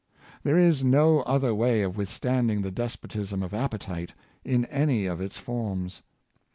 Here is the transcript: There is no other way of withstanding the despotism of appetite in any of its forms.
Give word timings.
There 0.41 0.57
is 0.57 0.83
no 0.83 1.19
other 1.19 1.53
way 1.53 1.83
of 1.83 1.95
withstanding 1.95 2.63
the 2.63 2.71
despotism 2.71 3.43
of 3.43 3.53
appetite 3.53 4.15
in 4.43 4.65
any 4.65 5.05
of 5.05 5.21
its 5.21 5.37
forms. 5.37 6.01